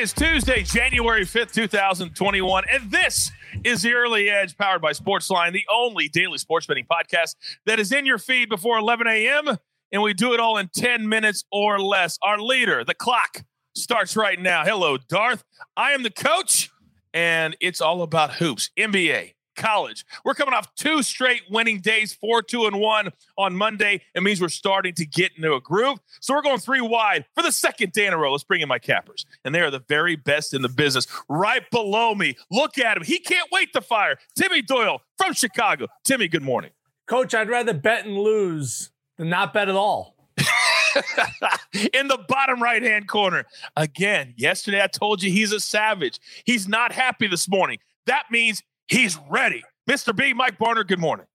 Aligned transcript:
is 0.00 0.14
Tuesday, 0.14 0.62
January 0.62 1.26
5th, 1.26 1.52
2021, 1.52 2.64
and 2.72 2.90
this 2.90 3.30
is 3.64 3.82
the 3.82 3.92
Early 3.92 4.30
Edge 4.30 4.56
powered 4.56 4.80
by 4.80 4.92
Sportsline, 4.92 5.52
the 5.52 5.66
only 5.70 6.08
daily 6.08 6.38
sports 6.38 6.64
betting 6.64 6.86
podcast 6.90 7.36
that 7.66 7.78
is 7.78 7.92
in 7.92 8.06
your 8.06 8.16
feed 8.16 8.48
before 8.48 8.78
11 8.78 9.06
a.m. 9.06 9.58
And 9.92 10.00
we 10.00 10.14
do 10.14 10.32
it 10.32 10.40
all 10.40 10.56
in 10.56 10.70
10 10.74 11.06
minutes 11.06 11.44
or 11.52 11.78
less. 11.78 12.18
Our 12.22 12.38
leader, 12.38 12.82
the 12.82 12.94
clock, 12.94 13.44
starts 13.76 14.16
right 14.16 14.40
now. 14.40 14.64
Hello, 14.64 14.96
Darth. 14.96 15.44
I 15.76 15.92
am 15.92 16.02
the 16.02 16.10
coach, 16.10 16.70
and 17.12 17.54
it's 17.60 17.82
all 17.82 18.00
about 18.00 18.36
hoops, 18.36 18.70
NBA, 18.78 19.34
college. 19.60 20.04
We're 20.24 20.34
coming 20.34 20.54
off 20.54 20.74
two 20.74 21.02
straight 21.02 21.42
winning 21.50 21.80
days, 21.80 22.12
four, 22.12 22.42
two, 22.42 22.66
and 22.66 22.80
one 22.80 23.10
on 23.36 23.54
Monday. 23.54 24.00
It 24.14 24.22
means 24.22 24.40
we're 24.40 24.48
starting 24.48 24.94
to 24.94 25.06
get 25.06 25.32
into 25.36 25.54
a 25.54 25.60
groove. 25.60 25.98
So 26.20 26.34
we're 26.34 26.42
going 26.42 26.58
three 26.58 26.80
wide 26.80 27.26
for 27.34 27.42
the 27.42 27.52
second 27.52 27.92
day 27.92 28.06
in 28.06 28.12
a 28.12 28.18
row. 28.18 28.32
Let's 28.32 28.44
bring 28.44 28.62
in 28.62 28.68
my 28.68 28.78
cappers. 28.78 29.26
And 29.44 29.54
they 29.54 29.60
are 29.60 29.70
the 29.70 29.84
very 29.88 30.16
best 30.16 30.54
in 30.54 30.62
the 30.62 30.68
business. 30.68 31.06
Right 31.28 31.68
below 31.70 32.14
me. 32.14 32.36
Look 32.50 32.78
at 32.78 32.96
him. 32.96 33.04
He 33.04 33.18
can't 33.18 33.48
wait 33.52 33.72
to 33.74 33.80
fire. 33.80 34.16
Timmy 34.34 34.62
Doyle 34.62 35.02
from 35.18 35.34
Chicago. 35.34 35.86
Timmy, 36.04 36.28
good 36.28 36.42
morning. 36.42 36.70
Coach, 37.06 37.34
I'd 37.34 37.48
rather 37.48 37.74
bet 37.74 38.06
and 38.06 38.16
lose 38.16 38.90
than 39.18 39.28
not 39.28 39.52
bet 39.52 39.68
at 39.68 39.74
all. 39.74 40.16
in 41.92 42.08
the 42.08 42.18
bottom 42.28 42.62
right 42.62 42.82
hand 42.82 43.08
corner. 43.08 43.44
Again, 43.76 44.34
yesterday 44.36 44.82
I 44.82 44.86
told 44.86 45.22
you 45.22 45.30
he's 45.30 45.52
a 45.52 45.60
savage. 45.60 46.18
He's 46.44 46.66
not 46.66 46.92
happy 46.92 47.26
this 47.26 47.48
morning. 47.48 47.78
That 48.06 48.24
means 48.30 48.62
He's 48.90 49.16
ready. 49.30 49.62
Mr. 49.88 50.14
B, 50.14 50.34
Mike 50.34 50.58
Barner, 50.58 50.86
good 50.86 50.98
morning. 50.98 51.26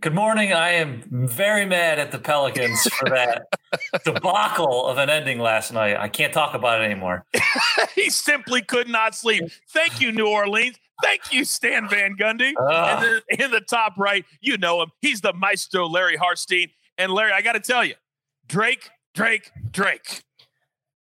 Good 0.00 0.14
morning. 0.14 0.54
I 0.54 0.70
am 0.70 1.02
very 1.10 1.66
mad 1.66 1.98
at 1.98 2.10
the 2.10 2.18
Pelicans 2.18 2.82
for 2.98 3.10
that 3.10 3.46
debacle 4.04 4.86
of 4.86 4.96
an 4.96 5.10
ending 5.10 5.38
last 5.38 5.72
night. 5.72 5.98
I 5.98 6.08
can't 6.08 6.32
talk 6.32 6.54
about 6.54 6.80
it 6.80 6.84
anymore. 6.84 7.26
he 7.94 8.08
simply 8.08 8.62
could 8.62 8.88
not 8.88 9.14
sleep. 9.14 9.44
Thank 9.68 10.00
you, 10.00 10.12
New 10.12 10.26
Orleans. 10.26 10.76
Thank 11.02 11.30
you, 11.30 11.44
Stan 11.44 11.88
Van 11.90 12.16
Gundy. 12.16 12.54
Uh. 12.58 12.96
In, 12.96 13.20
the, 13.38 13.44
in 13.44 13.50
the 13.50 13.60
top 13.60 13.98
right, 13.98 14.24
you 14.40 14.56
know 14.56 14.80
him. 14.82 14.90
He's 15.02 15.20
the 15.20 15.34
maestro, 15.34 15.86
Larry 15.86 16.16
Hartstein. 16.16 16.70
And 16.96 17.12
Larry, 17.12 17.32
I 17.32 17.42
got 17.42 17.52
to 17.52 17.60
tell 17.60 17.84
you, 17.84 17.94
Drake, 18.46 18.88
Drake, 19.14 19.50
Drake 19.70 20.22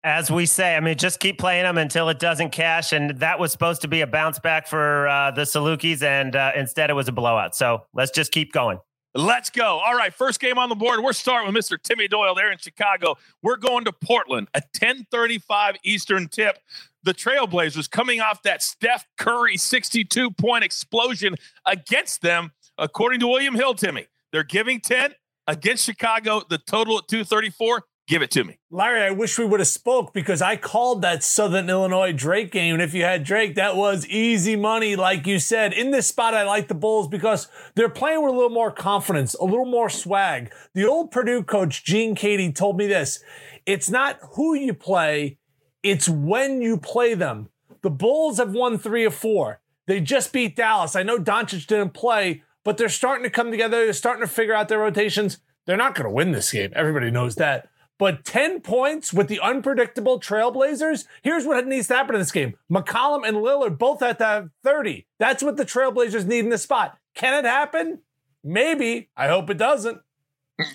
as 0.04 0.30
we 0.30 0.46
say, 0.46 0.76
I 0.76 0.80
mean, 0.82 0.98
just 0.98 1.20
keep 1.20 1.40
playing 1.40 1.64
them 1.64 1.78
until 1.78 2.10
it 2.10 2.20
doesn't 2.20 2.52
cash. 2.52 2.92
And 2.92 3.12
that 3.20 3.40
was 3.40 3.52
supposed 3.52 3.82
to 3.84 3.88
be 3.88 4.02
a 4.02 4.08
bounce 4.08 4.38
back 4.38 4.68
for 4.68 5.08
uh, 5.08 5.32
the 5.32 5.44
Salukis, 5.44 6.04
and 6.04 6.36
uh, 6.36 6.52
instead 6.56 6.90
it 6.90 6.94
was 6.94 7.08
a 7.08 7.12
blowout. 7.12 7.56
So 7.56 7.86
let's 7.94 8.12
just 8.12 8.32
keep 8.32 8.52
going. 8.52 8.80
Let's 9.16 9.52
go. 9.52 9.80
All 9.80 9.94
right, 9.94 10.12
first 10.12 10.40
game 10.40 10.58
on 10.58 10.70
the 10.70 10.76
board. 10.76 11.00
We're 11.02 11.14
starting 11.14 11.54
with 11.54 11.64
Mr. 11.64 11.80
Timmy 11.82 12.08
Doyle 12.08 12.34
there 12.34 12.52
in 12.52 12.58
Chicago. 12.58 13.16
We're 13.44 13.58
going 13.58 13.86
to 13.86 13.92
Portland, 13.92 14.48
a 14.56 14.62
10:35 14.76 15.76
Eastern 15.84 16.28
tip. 16.28 16.58
The 17.04 17.14
Trailblazers 17.14 17.90
coming 17.90 18.22
off 18.22 18.42
that 18.42 18.64
Steph 18.64 19.06
Curry 19.18 19.56
62 19.56 20.32
point 20.32 20.64
explosion 20.64 21.36
against 21.66 22.24
them, 22.24 22.54
according 22.80 23.20
to 23.20 23.28
William 23.28 23.54
Hill. 23.54 23.76
Timmy, 23.76 24.08
they're 24.32 24.44
giving 24.44 24.82
10 24.82 25.14
against 25.46 25.86
Chicago. 25.86 26.42
The 26.50 26.58
total 26.58 26.98
at 26.98 27.08
234. 27.08 27.84
Give 28.06 28.22
it 28.22 28.32
to 28.32 28.44
me. 28.44 28.60
Larry, 28.70 29.02
I 29.02 29.12
wish 29.12 29.40
we 29.40 29.46
would 29.46 29.62
have 29.62 29.68
spoke 29.68 30.14
because 30.14 30.42
I 30.42 30.58
called 30.58 31.02
that 31.02 31.24
Southern 31.24 31.70
Illinois 31.70 32.12
Drake 32.12 32.52
game. 32.52 32.74
And 32.74 32.84
if 32.84 32.94
you 32.94 33.04
had 33.04 33.24
Drake, 33.24 33.56
that 33.56 33.78
was 33.78 34.06
easy 34.08 34.58
money, 34.58 34.98
like 34.98 35.26
you 35.26 35.40
said. 35.40 35.72
In 35.72 35.92
this 35.92 36.08
spot, 36.08 36.34
I 36.34 36.44
like 36.44 36.68
the 36.68 36.74
Bulls 36.74 37.08
because 37.08 37.48
they're 37.76 37.88
playing 37.88 38.22
with 38.22 38.34
a 38.34 38.36
little 38.36 38.50
more 38.50 38.72
confidence, 38.72 39.36
a 39.36 39.46
little 39.46 39.66
more 39.66 39.90
swag. 39.90 40.54
The 40.74 40.86
old 40.86 41.12
Purdue 41.12 41.44
coach, 41.44 41.86
Gene 41.86 42.14
Keady, 42.14 42.54
told 42.54 42.78
me 42.78 42.88
this. 42.88 43.24
It's 43.66 43.90
not 43.90 44.20
who 44.34 44.54
you 44.54 44.74
play, 44.74 45.38
it's 45.82 46.10
when 46.10 46.62
you 46.62 46.78
play 46.78 47.14
them. 47.14 47.50
The 47.84 47.90
Bulls 47.90 48.38
have 48.38 48.52
won 48.52 48.78
three 48.78 49.06
of 49.06 49.14
four. 49.14 49.62
They 49.88 50.02
just 50.02 50.34
beat 50.34 50.58
Dallas. 50.58 50.96
I 50.96 51.04
know 51.04 51.20
Doncic 51.20 51.68
didn't 51.68 51.94
play, 51.94 52.44
but 52.66 52.78
they're 52.78 52.90
starting 52.90 53.24
to 53.24 53.30
come 53.30 53.52
together. 53.52 53.84
They're 53.84 53.94
starting 53.94 54.26
to 54.26 54.32
figure 54.32 54.54
out 54.54 54.68
their 54.68 54.80
rotations. 54.80 55.40
They're 55.66 55.78
not 55.78 55.96
going 55.96 56.06
to 56.06 56.14
win 56.14 56.32
this 56.32 56.52
game. 56.52 56.72
Everybody 56.76 57.12
knows 57.12 57.36
that. 57.36 57.70
But 58.04 58.26
10 58.26 58.60
points 58.60 59.14
with 59.14 59.30
the 59.30 59.40
unpredictable 59.40 60.20
Trailblazers, 60.20 61.06
here's 61.22 61.46
what 61.46 61.66
needs 61.66 61.88
to 61.88 61.94
happen 61.94 62.16
in 62.16 62.20
this 62.20 62.34
game. 62.34 62.58
McCollum 62.70 63.26
and 63.26 63.38
Lillard 63.38 63.78
both 63.78 64.00
to 64.00 64.14
have 64.20 64.50
30. 64.62 65.08
That's 65.20 65.42
what 65.42 65.56
the 65.56 65.64
Trailblazers 65.64 66.26
need 66.26 66.40
in 66.40 66.50
this 66.50 66.64
spot. 66.64 66.98
Can 67.16 67.34
it 67.34 67.48
happen? 67.48 68.02
Maybe. 68.44 69.08
I 69.16 69.30
hope 69.30 69.50
it 69.50 69.58
doesn't. 69.58 70.02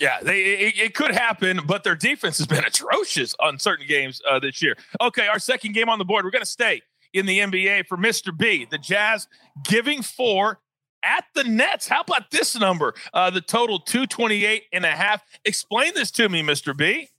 Yeah, 0.01 0.17
they, 0.23 0.41
it, 0.41 0.79
it, 0.79 0.95
could 0.95 1.11
happen, 1.11 1.59
but 1.67 1.83
their 1.83 1.93
defense 1.93 2.39
has 2.39 2.47
been 2.47 2.63
atrocious 2.67 3.35
on 3.39 3.59
certain 3.59 3.85
games 3.85 4.23
uh, 4.27 4.39
this 4.39 4.59
year. 4.63 4.75
Okay, 4.99 5.27
our 5.27 5.37
second 5.37 5.73
game 5.73 5.87
on 5.87 5.99
the 5.99 6.05
board, 6.05 6.25
we're 6.25 6.31
going 6.31 6.41
to 6.41 6.49
stay 6.49 6.81
in 7.13 7.27
the 7.27 7.37
NBA 7.37 7.85
for 7.85 7.95
Mr. 7.95 8.35
B. 8.35 8.65
The 8.67 8.79
Jazz 8.79 9.27
giving 9.65 10.01
four 10.01 10.61
at 11.03 11.25
the 11.35 11.43
Nets. 11.43 11.87
How 11.87 12.01
about 12.01 12.31
this 12.31 12.59
number? 12.59 12.95
Uh, 13.13 13.29
the 13.29 13.41
total 13.41 13.79
228 13.79 14.63
and 14.73 14.83
a 14.83 14.89
half. 14.89 15.21
Explain 15.45 15.93
this 15.93 16.09
to 16.09 16.27
me, 16.27 16.41
Mr. 16.41 16.75
B. 16.75 17.09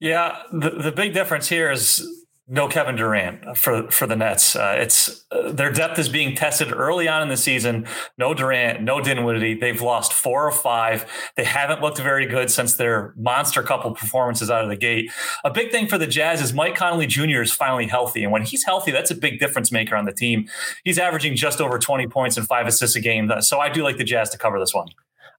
Yeah, 0.00 0.42
the, 0.52 0.70
the 0.70 0.92
big 0.92 1.14
difference 1.14 1.48
here 1.48 1.70
is 1.70 2.06
no 2.46 2.68
Kevin 2.68 2.94
Durant 2.94 3.56
for 3.56 3.90
for 3.90 4.06
the 4.06 4.16
Nets. 4.16 4.54
Uh, 4.54 4.76
it's 4.78 5.24
uh, 5.30 5.50
their 5.50 5.72
depth 5.72 5.98
is 5.98 6.10
being 6.10 6.36
tested 6.36 6.72
early 6.72 7.08
on 7.08 7.22
in 7.22 7.28
the 7.30 7.38
season. 7.38 7.86
No 8.18 8.34
Durant, 8.34 8.82
no 8.82 9.00
Dinwiddie. 9.00 9.54
They've 9.54 9.80
lost 9.80 10.12
four 10.12 10.46
or 10.46 10.52
five. 10.52 11.06
They 11.36 11.44
haven't 11.44 11.80
looked 11.80 11.98
very 11.98 12.26
good 12.26 12.50
since 12.50 12.74
their 12.74 13.14
monster 13.16 13.62
couple 13.62 13.94
performances 13.94 14.50
out 14.50 14.62
of 14.62 14.68
the 14.68 14.76
gate. 14.76 15.10
A 15.42 15.50
big 15.50 15.70
thing 15.70 15.86
for 15.88 15.96
the 15.96 16.06
Jazz 16.06 16.42
is 16.42 16.52
Mike 16.52 16.74
Conley 16.74 17.06
Jr. 17.06 17.40
is 17.40 17.50
finally 17.52 17.86
healthy, 17.86 18.22
and 18.24 18.32
when 18.32 18.42
he's 18.42 18.64
healthy, 18.64 18.90
that's 18.90 19.10
a 19.10 19.14
big 19.14 19.38
difference 19.38 19.72
maker 19.72 19.96
on 19.96 20.04
the 20.04 20.12
team. 20.12 20.46
He's 20.84 20.98
averaging 20.98 21.36
just 21.36 21.62
over 21.62 21.78
twenty 21.78 22.06
points 22.06 22.36
and 22.36 22.46
five 22.46 22.66
assists 22.66 22.94
a 22.94 23.00
game. 23.00 23.30
So 23.40 23.60
I 23.60 23.70
do 23.70 23.82
like 23.82 23.96
the 23.96 24.04
Jazz 24.04 24.28
to 24.30 24.38
cover 24.38 24.58
this 24.60 24.74
one. 24.74 24.88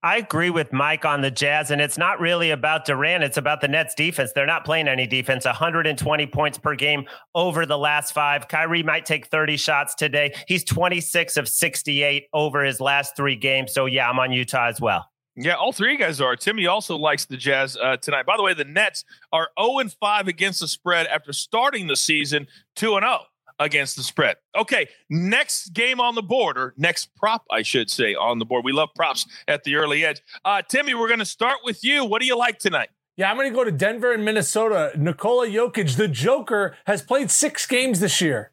I 0.03 0.17
agree 0.17 0.50
with 0.50 0.72
Mike 0.72 1.06
on 1.06 1.22
the 1.22 1.31
Jazz, 1.31 1.72
and 1.72 1.81
it's 1.81 1.97
not 1.97 2.19
really 2.19 2.51
about 2.51 2.85
Durant. 2.85 3.23
It's 3.23 3.38
about 3.38 3.61
the 3.61 3.67
Nets 3.67 3.95
defense. 3.95 4.31
They're 4.33 4.45
not 4.45 4.66
playing 4.66 4.88
any 4.88 5.07
defense. 5.07 5.45
120 5.45 6.28
points 6.28 6.57
per 6.57 6.75
game 6.75 7.06
over 7.33 7.66
the 7.66 7.78
last 7.78 8.13
five. 8.13 8.47
Kyrie 8.47 8.83
might 8.83 9.06
take 9.06 9.28
30 9.28 9.57
shots 9.57 9.95
today. 9.95 10.33
He's 10.47 10.63
26 10.63 11.38
of 11.38 11.47
68 11.47 12.28
over 12.33 12.63
his 12.63 12.79
last 12.79 13.16
three 13.16 13.35
games. 13.35 13.73
So, 13.73 13.85
yeah, 13.85 14.09
I'm 14.09 14.19
on 14.19 14.31
Utah 14.31 14.67
as 14.67 14.79
well. 14.79 15.09
Yeah, 15.38 15.56
all 15.56 15.73
three 15.73 15.97
guys 15.97 16.22
are. 16.22 16.35
Timmy 16.38 16.66
also 16.66 16.97
likes 16.97 17.25
the 17.25 17.35
Jazz 17.35 17.75
uh, 17.75 17.97
tonight. 17.97 18.25
By 18.25 18.38
the 18.38 18.44
way, 18.44 18.53
the 18.53 18.63
Nets 18.63 19.03
are 19.33 19.50
0 19.59 19.79
and 19.79 19.91
5 19.91 20.27
against 20.29 20.62
the 20.62 20.67
spread 20.67 21.07
after 21.07 21.33
starting 21.33 21.88
the 21.88 21.97
season 21.97 22.47
2 22.77 22.95
and 22.95 23.03
0 23.03 23.19
against 23.60 23.96
the 23.96 24.04
spread. 24.04 24.38
Okay, 24.56 24.88
next 25.10 25.74
game 25.74 26.00
on 26.00 26.16
the 26.16 26.22
board, 26.22 26.58
or 26.58 26.74
next 26.78 27.16
prop, 27.16 27.46
I 27.52 27.62
should 27.62 27.90
say, 27.90 28.16
on 28.16 28.40
the 28.40 28.46
board. 28.46 28.66
We 28.66 28.72
love 28.72 28.90
props 28.96 29.26
at 29.48 29.64
the 29.64 29.76
early 29.76 30.06
edge. 30.06 30.22
Uh, 30.44 30.62
Timmy, 30.62 30.94
we're 30.94 31.08
going 31.08 31.20
to 31.20 31.26
start 31.26 31.58
with 31.64 31.84
you. 31.84 32.06
What 32.06 32.22
do 32.22 32.28
you 32.28 32.38
like 32.38 32.60
tonight? 32.60 32.90
Yeah, 33.18 33.32
I'm 33.32 33.38
going 33.38 33.50
to 33.50 33.56
go 33.56 33.64
to 33.64 33.72
Denver 33.72 34.12
and 34.12 34.26
Minnesota. 34.26 34.92
Nikola 34.98 35.48
Jokic, 35.48 35.96
the 35.96 36.10
Joker, 36.10 36.76
has 36.86 37.02
played 37.02 37.32
six 37.32 37.66
games 37.66 38.02
this 38.02 38.20
year. 38.20 38.52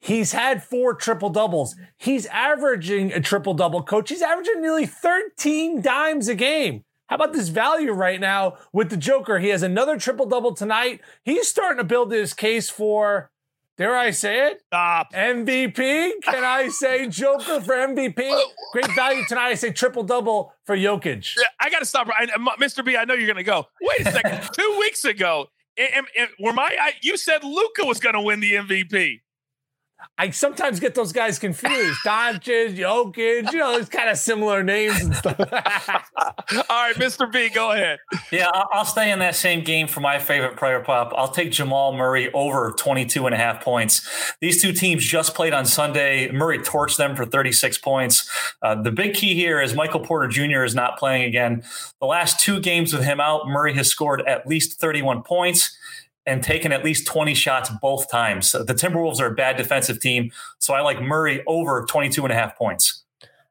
He's 0.00 0.32
had 0.32 0.64
four 0.64 0.94
triple 0.94 1.30
doubles. 1.30 1.76
He's 1.96 2.26
averaging 2.26 3.12
a 3.12 3.20
triple 3.20 3.54
double, 3.54 3.82
coach. 3.82 4.08
He's 4.08 4.22
averaging 4.22 4.60
nearly 4.60 4.86
13 4.86 5.80
dimes 5.82 6.26
a 6.26 6.34
game. 6.34 6.84
How 7.06 7.16
about 7.16 7.34
this 7.34 7.50
value 7.50 7.92
right 7.92 8.18
now 8.18 8.56
with 8.72 8.88
the 8.88 8.96
Joker? 8.96 9.38
He 9.38 9.48
has 9.48 9.62
another 9.62 9.98
triple 9.98 10.26
double 10.26 10.54
tonight. 10.54 11.02
He's 11.24 11.46
starting 11.46 11.76
to 11.76 11.84
build 11.84 12.10
his 12.10 12.32
case 12.32 12.70
for 12.70 13.30
Dare 13.78 13.96
I 13.96 14.10
say 14.10 14.48
it? 14.48 14.62
Stop. 14.66 15.12
MVP? 15.12 16.12
Can 16.22 16.44
I 16.44 16.68
say 16.68 17.08
Joker 17.08 17.60
for 17.60 17.74
MVP? 17.74 18.42
Great 18.72 18.90
value 18.94 19.24
tonight. 19.26 19.48
I 19.48 19.54
say 19.54 19.70
triple 19.70 20.02
double 20.02 20.52
for 20.66 20.76
Jokic. 20.76 21.36
I 21.58 21.70
got 21.70 21.78
to 21.78 21.86
stop. 21.86 22.08
I, 22.08 22.24
uh, 22.24 22.56
Mr. 22.60 22.84
B, 22.84 22.96
I 22.96 23.04
know 23.04 23.14
you're 23.14 23.26
going 23.26 23.36
to 23.36 23.42
go. 23.42 23.66
Wait 23.80 24.06
a 24.06 24.12
second. 24.12 24.48
Two 24.56 24.76
weeks 24.78 25.04
ago, 25.04 25.46
am, 25.78 26.04
were 26.38 26.52
my 26.52 26.76
I, 26.78 26.92
you 27.02 27.16
said 27.16 27.44
Luka 27.44 27.84
was 27.84 27.98
going 27.98 28.14
to 28.14 28.20
win 28.20 28.40
the 28.40 28.52
MVP? 28.52 29.20
I 30.18 30.30
sometimes 30.30 30.80
get 30.80 30.94
those 30.94 31.12
guys 31.12 31.38
confused. 31.38 31.98
Doncic, 32.06 32.76
Jokic, 32.76 33.52
you 33.52 33.58
know, 33.58 33.76
it's 33.76 33.88
kind 33.88 34.08
of 34.08 34.16
similar 34.18 34.62
names 34.62 35.00
and 35.00 35.14
stuff. 35.14 35.38
All 35.40 35.46
right, 36.70 36.94
Mr. 36.96 37.30
B, 37.30 37.48
go 37.48 37.72
ahead. 37.72 37.98
Yeah, 38.30 38.50
I'll 38.52 38.84
stay 38.84 39.10
in 39.10 39.18
that 39.20 39.34
same 39.34 39.64
game 39.64 39.88
for 39.88 40.00
my 40.00 40.18
favorite 40.18 40.56
player 40.56 40.80
pop. 40.80 41.12
I'll 41.16 41.28
take 41.30 41.50
Jamal 41.50 41.92
Murray 41.92 42.32
over 42.32 42.72
22 42.76 43.26
and 43.26 43.34
a 43.34 43.38
half 43.38 43.62
points. 43.64 44.08
These 44.40 44.62
two 44.62 44.72
teams 44.72 45.04
just 45.04 45.34
played 45.34 45.52
on 45.52 45.66
Sunday. 45.66 46.30
Murray 46.30 46.58
torched 46.58 46.96
them 46.96 47.16
for 47.16 47.24
36 47.24 47.78
points. 47.78 48.30
Uh, 48.60 48.74
the 48.74 48.92
big 48.92 49.14
key 49.14 49.34
here 49.34 49.60
is 49.60 49.74
Michael 49.74 50.00
Porter 50.00 50.28
Jr. 50.28 50.64
is 50.64 50.74
not 50.74 50.98
playing 50.98 51.24
again. 51.24 51.62
The 52.00 52.06
last 52.06 52.40
two 52.40 52.60
games 52.60 52.92
with 52.92 53.04
him 53.04 53.20
out, 53.20 53.46
Murray 53.46 53.74
has 53.74 53.88
scored 53.88 54.22
at 54.22 54.46
least 54.46 54.78
31 54.80 55.22
points 55.22 55.76
and 56.26 56.42
taken 56.42 56.72
at 56.72 56.84
least 56.84 57.06
20 57.06 57.34
shots 57.34 57.70
both 57.80 58.10
times. 58.10 58.52
The 58.52 58.64
Timberwolves 58.74 59.20
are 59.20 59.26
a 59.26 59.34
bad 59.34 59.56
defensive 59.56 60.00
team, 60.00 60.30
so 60.58 60.74
I 60.74 60.80
like 60.80 61.00
Murray 61.00 61.42
over 61.46 61.84
22 61.88 62.22
and 62.24 62.32
a 62.32 62.36
half 62.36 62.56
points. 62.56 63.02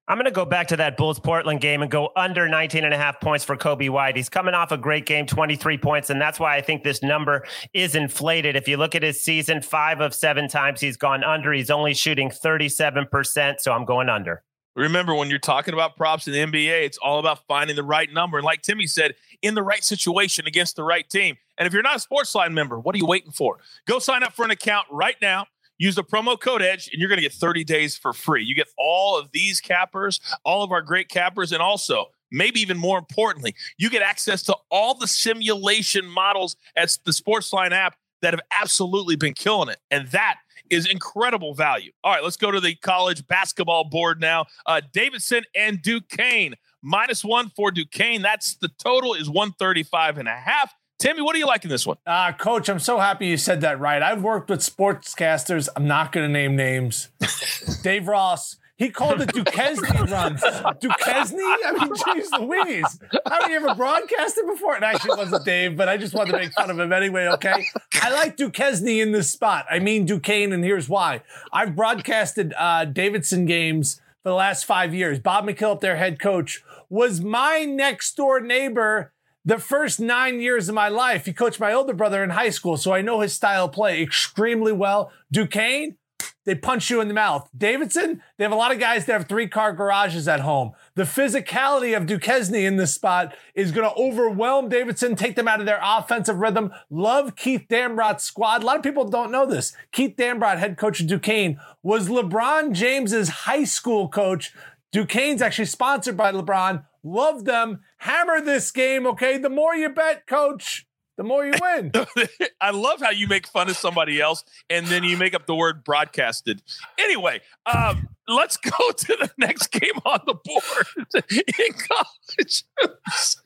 I'm 0.07 0.17
going 0.17 0.25
to 0.25 0.31
go 0.31 0.43
back 0.43 0.67
to 0.67 0.75
that 0.75 0.97
Bulls 0.97 1.19
Portland 1.19 1.61
game 1.61 1.81
and 1.81 1.89
go 1.89 2.09
under 2.17 2.49
19 2.49 2.83
and 2.83 2.93
a 2.93 2.97
half 2.97 3.21
points 3.21 3.45
for 3.45 3.55
Coby 3.55 3.89
White. 3.89 4.17
He's 4.17 4.27
coming 4.27 4.53
off 4.53 4.73
a 4.73 4.77
great 4.77 5.05
game, 5.05 5.25
23 5.25 5.77
points. 5.77 6.09
And 6.09 6.19
that's 6.19 6.37
why 6.37 6.57
I 6.57 6.61
think 6.61 6.83
this 6.83 7.01
number 7.01 7.45
is 7.73 7.95
inflated. 7.95 8.57
If 8.57 8.67
you 8.67 8.75
look 8.75 8.93
at 8.93 9.03
his 9.03 9.23
season, 9.23 9.61
five 9.61 10.01
of 10.01 10.13
seven 10.13 10.49
times 10.49 10.81
he's 10.81 10.97
gone 10.97 11.23
under. 11.23 11.53
He's 11.53 11.69
only 11.69 11.93
shooting 11.93 12.29
37%. 12.29 13.61
So 13.61 13.71
I'm 13.71 13.85
going 13.85 14.09
under. 14.09 14.43
Remember, 14.75 15.13
when 15.13 15.29
you're 15.29 15.39
talking 15.39 15.73
about 15.73 15.97
props 15.97 16.27
in 16.27 16.33
the 16.33 16.39
NBA, 16.39 16.83
it's 16.83 16.97
all 16.97 17.19
about 17.19 17.45
finding 17.47 17.75
the 17.75 17.83
right 17.83 18.11
number. 18.11 18.37
And 18.37 18.45
like 18.45 18.61
Timmy 18.61 18.87
said, 18.87 19.15
in 19.41 19.55
the 19.55 19.63
right 19.63 19.83
situation 19.83 20.47
against 20.47 20.75
the 20.75 20.83
right 20.83 21.09
team. 21.09 21.35
And 21.57 21.67
if 21.67 21.73
you're 21.73 21.81
not 21.83 21.97
a 21.97 22.07
Sportsline 22.07 22.53
member, 22.53 22.79
what 22.79 22.95
are 22.95 22.97
you 22.97 23.05
waiting 23.05 23.31
for? 23.31 23.57
Go 23.85 23.99
sign 23.99 24.23
up 24.23 24.33
for 24.33 24.45
an 24.45 24.51
account 24.51 24.87
right 24.89 25.17
now. 25.21 25.45
Use 25.77 25.95
the 25.95 26.03
promo 26.03 26.39
code 26.39 26.61
EDGE, 26.61 26.89
and 26.93 26.99
you're 26.99 27.09
going 27.09 27.17
to 27.17 27.23
get 27.23 27.33
30 27.33 27.63
days 27.63 27.97
for 27.97 28.13
free. 28.13 28.43
You 28.43 28.53
get 28.53 28.67
all 28.77 29.17
of 29.17 29.31
these 29.31 29.59
cappers, 29.59 30.19
all 30.45 30.63
of 30.63 30.71
our 30.71 30.83
great 30.83 31.09
cappers, 31.09 31.51
and 31.51 31.61
also, 31.61 32.05
maybe 32.31 32.59
even 32.61 32.77
more 32.77 32.99
importantly, 32.99 33.55
you 33.79 33.89
get 33.89 34.03
access 34.03 34.43
to 34.43 34.55
all 34.69 34.93
the 34.93 35.07
simulation 35.07 36.05
models 36.05 36.55
at 36.75 36.95
the 37.03 37.11
Sportsline 37.11 37.71
app 37.71 37.95
that 38.21 38.33
have 38.33 38.41
absolutely 38.61 39.15
been 39.15 39.33
killing 39.33 39.69
it. 39.69 39.79
And 39.89 40.07
that 40.09 40.35
is 40.71 40.87
incredible 40.87 41.53
value. 41.53 41.91
All 42.03 42.13
right, 42.13 42.23
let's 42.23 42.37
go 42.37 42.49
to 42.49 42.59
the 42.59 42.75
college 42.75 43.27
basketball 43.27 43.83
board 43.83 44.19
now. 44.19 44.45
Uh, 44.65 44.81
Davidson 44.93 45.43
and 45.55 45.81
Duquesne 45.81 46.55
minus 46.81 47.23
one 47.23 47.49
for 47.49 47.71
Duquesne. 47.71 48.21
That's 48.21 48.55
the 48.55 48.69
total 48.83 49.13
is 49.13 49.29
135 49.29 50.17
and 50.17 50.27
a 50.27 50.35
half. 50.35 50.73
Timmy, 50.99 51.21
what 51.21 51.35
are 51.35 51.39
you 51.39 51.47
liking 51.47 51.69
this 51.69 51.87
one? 51.87 51.97
Uh, 52.05 52.31
Coach, 52.31 52.69
I'm 52.69 52.77
so 52.77 52.99
happy 52.99 53.25
you 53.25 53.37
said 53.37 53.61
that 53.61 53.79
right. 53.79 54.03
I've 54.03 54.21
worked 54.21 54.51
with 54.51 54.59
sportscasters. 54.59 55.67
I'm 55.75 55.87
not 55.87 56.11
going 56.11 56.27
to 56.27 56.31
name 56.31 56.55
names. 56.55 57.09
Dave 57.83 58.07
Ross, 58.07 58.57
he 58.81 58.89
called 58.89 59.21
it 59.21 59.31
Duquesne 59.31 59.83
runs. 60.09 60.41
Duquesne? 60.79 61.37
I 61.39 61.71
mean, 61.71 61.93
jeez 61.93 62.39
Louise. 62.39 62.99
Haven't 63.29 63.51
you 63.51 63.57
ever 63.57 63.75
broadcasted 63.75 64.47
before? 64.47 64.75
It 64.75 64.81
actually 64.81 65.17
wasn't 65.17 65.45
Dave, 65.45 65.77
but 65.77 65.87
I 65.87 65.97
just 65.97 66.15
wanted 66.15 66.31
to 66.31 66.39
make 66.39 66.51
fun 66.53 66.71
of 66.71 66.79
him 66.79 66.91
anyway, 66.91 67.27
okay? 67.27 67.63
I 68.01 68.11
like 68.11 68.37
Duquesne 68.37 68.87
in 68.87 69.11
this 69.11 69.29
spot. 69.29 69.67
I 69.69 69.77
mean 69.77 70.05
Duquesne, 70.07 70.51
and 70.51 70.63
here's 70.63 70.89
why. 70.89 71.21
I've 71.53 71.75
broadcasted 71.75 72.55
uh, 72.57 72.85
Davidson 72.85 73.45
games 73.45 74.01
for 74.23 74.29
the 74.29 74.35
last 74.35 74.65
five 74.65 74.95
years. 74.95 75.19
Bob 75.19 75.45
McKillop, 75.45 75.81
their 75.81 75.97
head 75.97 76.19
coach, 76.19 76.63
was 76.89 77.21
my 77.21 77.63
next 77.65 78.17
door 78.17 78.39
neighbor 78.39 79.13
the 79.43 79.57
first 79.57 79.99
nine 79.99 80.39
years 80.39 80.69
of 80.69 80.75
my 80.75 80.87
life, 80.87 81.25
he 81.25 81.33
coached 81.33 81.59
my 81.59 81.73
older 81.73 81.93
brother 81.93 82.23
in 82.23 82.29
high 82.29 82.51
school, 82.51 82.77
so 82.77 82.93
I 82.93 83.01
know 83.01 83.21
his 83.21 83.33
style 83.33 83.65
of 83.65 83.71
play 83.71 84.01
extremely 84.01 84.71
well. 84.71 85.11
Duquesne, 85.31 85.97
they 86.43 86.55
punch 86.55 86.89
you 86.89 87.01
in 87.01 87.07
the 87.07 87.13
mouth. 87.13 87.49
Davidson, 87.55 88.21
they 88.37 88.43
have 88.43 88.51
a 88.51 88.55
lot 88.55 88.71
of 88.71 88.79
guys 88.79 89.05
that 89.05 89.13
have 89.13 89.27
three 89.27 89.47
car 89.47 89.73
garages 89.73 90.27
at 90.27 90.39
home. 90.39 90.71
The 90.95 91.03
physicality 91.03 91.95
of 91.95 92.05
Duquesne 92.05 92.55
in 92.55 92.77
this 92.77 92.93
spot 92.93 93.35
is 93.53 93.71
going 93.71 93.87
to 93.87 93.95
overwhelm 93.95 94.69
Davidson, 94.69 95.15
take 95.15 95.35
them 95.35 95.47
out 95.47 95.59
of 95.59 95.65
their 95.65 95.79
offensive 95.83 96.37
rhythm. 96.37 96.71
Love 96.89 97.35
Keith 97.35 97.65
Dambrot's 97.69 98.23
squad. 98.23 98.63
A 98.63 98.65
lot 98.65 98.77
of 98.77 98.83
people 98.83 99.07
don't 99.07 99.31
know 99.31 99.45
this. 99.45 99.73
Keith 99.91 100.15
Dambrot, 100.17 100.57
head 100.57 100.77
coach 100.77 100.99
of 100.99 101.07
Duquesne, 101.07 101.59
was 101.83 102.09
LeBron 102.09 102.73
James's 102.73 103.29
high 103.29 103.63
school 103.63 104.07
coach. 104.07 104.53
Duquesne's 104.91 105.41
actually 105.41 105.65
sponsored 105.65 106.17
by 106.17 106.31
LeBron. 106.31 106.85
Love 107.03 107.45
them. 107.45 107.81
Hammer 107.97 108.41
this 108.41 108.71
game, 108.71 109.07
okay? 109.07 109.37
The 109.37 109.49
more 109.49 109.75
you 109.75 109.89
bet, 109.89 110.27
coach, 110.27 110.85
the 111.21 111.27
more 111.27 111.45
you 111.45 111.53
win. 111.61 111.91
I 112.61 112.71
love 112.71 112.99
how 112.99 113.11
you 113.11 113.27
make 113.27 113.45
fun 113.45 113.69
of 113.69 113.77
somebody 113.77 114.19
else 114.19 114.43
and 114.71 114.87
then 114.87 115.03
you 115.03 115.17
make 115.17 115.35
up 115.35 115.45
the 115.45 115.53
word 115.53 115.83
broadcasted. 115.83 116.63
Anyway, 116.97 117.41
um, 117.71 118.09
let's 118.27 118.57
go 118.57 118.71
to 118.97 119.17
the 119.19 119.29
next 119.37 119.67
game 119.67 119.99
on 120.03 120.21
the 120.25 120.33
board 120.33 121.13
in 121.31 121.73
college. 121.73 122.63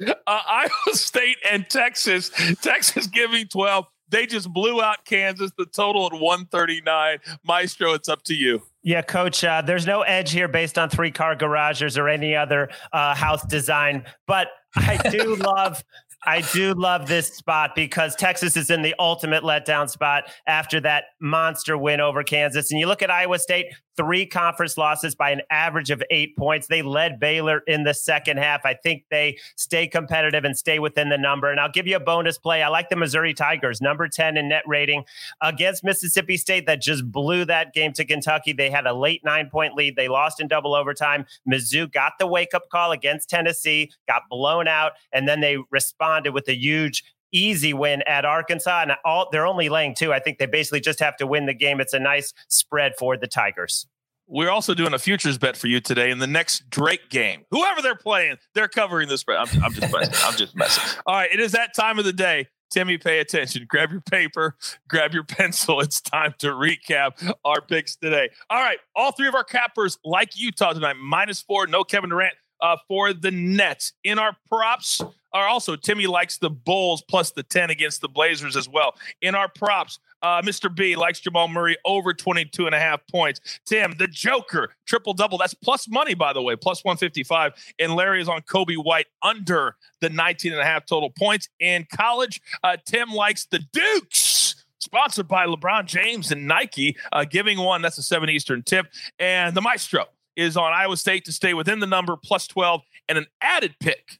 uh, 0.07 0.13
Iowa 0.25 0.69
State 0.93 1.35
and 1.51 1.69
Texas. 1.69 2.31
Texas 2.61 3.07
giving 3.07 3.47
12. 3.47 3.85
They 4.07 4.25
just 4.25 4.53
blew 4.53 4.81
out 4.81 5.03
Kansas. 5.03 5.51
The 5.57 5.65
total 5.65 6.05
at 6.05 6.13
139. 6.13 7.17
Maestro, 7.43 7.91
it's 7.91 8.07
up 8.07 8.23
to 8.23 8.33
you. 8.33 8.61
Yeah, 8.83 9.01
coach, 9.01 9.43
uh, 9.43 9.63
there's 9.63 9.85
no 9.85 10.03
edge 10.03 10.31
here 10.31 10.47
based 10.47 10.77
on 10.77 10.89
three 10.89 11.11
car 11.11 11.35
garages 11.35 11.97
or 11.97 12.07
any 12.07 12.35
other 12.35 12.69
uh, 12.93 13.15
house 13.15 13.43
design, 13.47 14.05
but 14.27 14.47
I 14.75 14.97
do 15.09 15.35
love 15.35 15.83
I 16.23 16.41
do 16.41 16.73
love 16.73 17.07
this 17.07 17.27
spot 17.27 17.75
because 17.75 18.15
Texas 18.15 18.57
is 18.57 18.69
in 18.69 18.81
the 18.81 18.95
ultimate 18.97 19.43
letdown 19.43 19.89
spot 19.89 20.25
after 20.47 20.79
that 20.81 21.05
monster 21.19 21.77
win 21.77 22.01
over 22.01 22.23
Kansas. 22.23 22.71
And 22.71 22.79
you 22.79 22.87
look 22.87 23.03
at 23.03 23.11
Iowa 23.11 23.37
State, 23.37 23.67
three 23.95 24.25
conference 24.25 24.77
losses 24.77 25.15
by 25.15 25.29
an 25.29 25.41
average 25.49 25.91
of 25.91 26.03
eight 26.09 26.35
points. 26.35 26.67
They 26.67 26.81
led 26.81 27.19
Baylor 27.19 27.61
in 27.67 27.83
the 27.83 27.93
second 27.93 28.37
half. 28.37 28.65
I 28.65 28.73
think 28.73 29.05
they 29.09 29.37
stay 29.55 29.87
competitive 29.87 30.43
and 30.43 30.57
stay 30.57 30.79
within 30.79 31.09
the 31.09 31.17
number. 31.17 31.51
And 31.51 31.59
I'll 31.59 31.71
give 31.71 31.87
you 31.87 31.95
a 31.95 31.99
bonus 31.99 32.37
play. 32.37 32.63
I 32.63 32.67
like 32.69 32.89
the 32.89 32.95
Missouri 32.95 33.33
Tigers, 33.33 33.81
number 33.81 34.07
10 34.07 34.35
in 34.35 34.49
net 34.49 34.63
rating 34.65 35.05
against 35.41 35.83
Mississippi 35.83 36.37
State 36.37 36.65
that 36.65 36.81
just 36.81 37.09
blew 37.09 37.45
that 37.45 37.73
game 37.73 37.93
to 37.93 38.03
Kentucky. 38.03 38.51
They 38.51 38.69
had 38.69 38.85
a 38.85 38.93
late 38.93 39.23
nine 39.23 39.49
point 39.49 39.75
lead. 39.75 39.95
They 39.95 40.07
lost 40.07 40.41
in 40.41 40.47
double 40.47 40.73
overtime. 40.75 41.25
Mizzou 41.47 41.91
got 41.91 42.13
the 42.19 42.27
wake 42.27 42.53
up 42.53 42.69
call 42.69 42.91
against 42.91 43.29
Tennessee, 43.29 43.91
got 44.07 44.23
blown 44.29 44.67
out, 44.67 44.93
and 45.13 45.27
then 45.27 45.39
they 45.39 45.57
responded 45.69 46.14
with 46.33 46.47
a 46.47 46.55
huge 46.55 47.03
easy 47.31 47.73
win 47.73 48.01
at 48.07 48.25
Arkansas, 48.25 48.81
and 48.83 48.93
all 49.03 49.27
they're 49.31 49.45
only 49.45 49.69
laying 49.69 49.93
two. 49.93 50.13
I 50.13 50.19
think 50.19 50.37
they 50.37 50.45
basically 50.45 50.79
just 50.79 50.99
have 50.99 51.17
to 51.17 51.27
win 51.27 51.45
the 51.45 51.53
game. 51.53 51.79
It's 51.79 51.93
a 51.93 51.99
nice 51.99 52.33
spread 52.47 52.93
for 52.97 53.17
the 53.17 53.27
Tigers. 53.27 53.87
We're 54.27 54.49
also 54.49 54.73
doing 54.73 54.93
a 54.93 54.99
futures 54.99 55.37
bet 55.37 55.55
for 55.55 55.67
you 55.67 55.79
today 55.79 56.09
in 56.09 56.17
the 56.17 56.25
next 56.25 56.67
Drake 56.69 57.09
game. 57.11 57.45
Whoever 57.51 57.83
they're 57.83 57.93
playing, 57.95 58.37
they're 58.55 58.67
covering 58.67 59.07
the 59.07 59.19
spread. 59.19 59.37
I'm, 59.37 59.63
I'm 59.63 59.71
just 59.71 59.93
messing. 59.93 60.13
I'm 60.23 60.35
just 60.35 60.55
messing. 60.55 60.99
All 61.05 61.15
right, 61.15 61.29
it 61.31 61.39
is 61.39 61.51
that 61.51 61.75
time 61.75 61.99
of 61.99 62.05
the 62.05 62.13
day. 62.13 62.47
Timmy, 62.71 62.97
pay 62.97 63.19
attention. 63.19 63.65
Grab 63.69 63.91
your 63.91 64.01
paper, 64.01 64.57
grab 64.89 65.13
your 65.13 65.23
pencil. 65.23 65.79
It's 65.81 66.01
time 66.01 66.33
to 66.39 66.47
recap 66.47 67.31
our 67.45 67.61
picks 67.61 67.95
today. 67.95 68.29
All 68.49 68.61
right, 68.61 68.79
all 68.95 69.11
three 69.11 69.27
of 69.27 69.35
our 69.35 69.43
cappers, 69.43 69.99
like 70.03 70.31
Utah 70.35 70.73
tonight, 70.73 70.95
minus 70.99 71.41
four, 71.41 71.67
no 71.67 71.83
Kevin 71.83 72.09
Durant 72.09 72.33
uh, 72.61 72.77
for 72.87 73.13
the 73.13 73.31
Nets. 73.31 73.93
In 74.03 74.19
our 74.19 74.35
props, 74.47 75.01
are 75.35 75.47
also 75.47 75.75
Timmy 75.75 76.07
likes 76.07 76.37
the 76.37 76.49
Bulls 76.49 77.03
plus 77.09 77.31
the 77.31 77.43
10 77.43 77.69
against 77.69 77.99
the 77.99 78.07
Blazers 78.07 78.55
as 78.55 78.69
well. 78.69 78.95
In 79.21 79.35
our 79.35 79.49
props, 79.49 79.99
uh, 80.21 80.41
Mr. 80.41 80.73
B 80.73 80.95
likes 80.95 81.19
Jamal 81.19 81.49
Murray 81.49 81.77
over 81.83 82.13
22 82.13 82.65
and 82.65 82.73
a 82.73 82.79
half 82.79 83.05
points. 83.11 83.41
Tim, 83.65 83.93
the 83.99 84.07
Joker, 84.07 84.73
triple 84.87 85.13
double. 85.13 85.37
That's 85.37 85.53
plus 85.53 85.89
money, 85.89 86.13
by 86.13 86.31
the 86.31 86.41
way, 86.41 86.55
plus 86.55 86.85
155. 86.85 87.51
And 87.79 87.95
Larry 87.95 88.21
is 88.21 88.29
on 88.29 88.41
Coby 88.43 88.81
White 88.81 89.07
under 89.21 89.75
the 89.99 90.09
19 90.09 90.53
and 90.53 90.61
a 90.61 90.65
half 90.65 90.85
total 90.85 91.09
points. 91.09 91.49
In 91.59 91.85
college, 91.93 92.41
uh, 92.63 92.77
Tim 92.85 93.09
likes 93.09 93.45
the 93.45 93.59
Dukes 93.73 94.63
sponsored 94.79 95.27
by 95.27 95.45
LeBron 95.45 95.85
James 95.85 96.31
and 96.31 96.47
Nike, 96.47 96.95
uh, 97.11 97.25
giving 97.25 97.59
one. 97.59 97.81
That's 97.81 97.97
a 97.97 98.03
7 98.03 98.29
Eastern 98.29 98.63
tip. 98.63 98.85
And 99.19 99.53
the 99.53 99.61
Maestro 99.61 100.05
is 100.35 100.57
on 100.57 100.73
Iowa 100.73 100.97
State 100.97 101.25
to 101.25 101.31
stay 101.31 101.53
within 101.53 101.79
the 101.79 101.87
number 101.87 102.15
plus 102.15 102.47
12 102.47 102.81
and 103.07 103.17
an 103.17 103.25
added 103.41 103.75
pick 103.79 104.19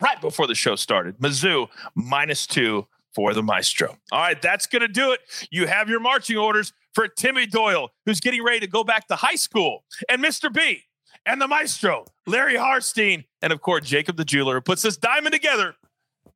right 0.00 0.20
before 0.20 0.46
the 0.46 0.54
show 0.54 0.76
started. 0.76 1.18
Mizzou 1.18 1.68
minus 1.94 2.46
two 2.46 2.86
for 3.14 3.32
the 3.32 3.42
Maestro. 3.42 3.96
All 4.12 4.20
right, 4.20 4.40
that's 4.40 4.66
going 4.66 4.82
to 4.82 4.88
do 4.88 5.12
it. 5.12 5.20
You 5.50 5.66
have 5.66 5.88
your 5.88 6.00
marching 6.00 6.36
orders 6.36 6.72
for 6.94 7.08
Timmy 7.08 7.46
Doyle, 7.46 7.90
who's 8.04 8.20
getting 8.20 8.44
ready 8.44 8.60
to 8.60 8.66
go 8.66 8.84
back 8.84 9.08
to 9.08 9.16
high 9.16 9.34
school, 9.36 9.84
and 10.08 10.22
Mr. 10.22 10.52
B, 10.52 10.82
and 11.24 11.40
the 11.40 11.48
Maestro, 11.48 12.04
Larry 12.26 12.56
Hartstein, 12.56 13.24
and 13.42 13.52
of 13.52 13.60
course, 13.60 13.86
Jacob 13.86 14.16
the 14.16 14.24
Jeweler, 14.24 14.54
who 14.54 14.60
puts 14.60 14.82
this 14.82 14.96
diamond 14.96 15.32
together. 15.32 15.74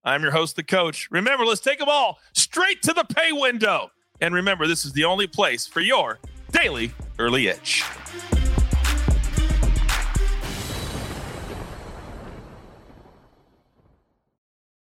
I'm 0.04 0.22
your 0.22 0.32
host, 0.32 0.56
the 0.56 0.62
coach. 0.62 1.08
Remember, 1.10 1.44
let's 1.44 1.60
take 1.60 1.78
them 1.78 1.88
all 1.90 2.18
straight 2.34 2.82
to 2.82 2.94
the 2.94 3.04
pay 3.04 3.32
window. 3.32 3.90
And 4.22 4.34
remember, 4.34 4.66
this 4.66 4.84
is 4.84 4.92
the 4.92 5.04
only 5.04 5.26
place 5.26 5.66
for 5.66 5.80
your 5.80 6.18
daily 6.50 6.92
early 7.18 7.50
edge. 7.50 7.84